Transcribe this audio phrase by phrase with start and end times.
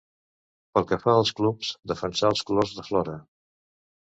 [0.77, 3.17] Pel que fa a clubs, defensà els colors de Flora.